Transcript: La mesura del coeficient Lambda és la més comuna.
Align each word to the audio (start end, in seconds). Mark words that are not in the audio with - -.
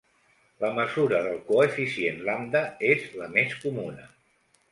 La 0.61 0.69
mesura 0.77 1.19
del 1.25 1.35
coeficient 1.49 2.17
Lambda 2.29 2.63
és 2.95 3.05
la 3.21 3.31
més 3.35 3.55
comuna. 3.67 4.09